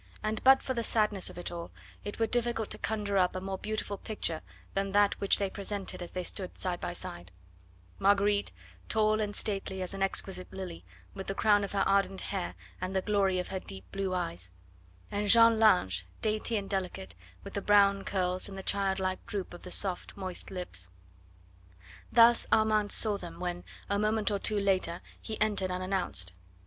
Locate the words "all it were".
1.51-2.25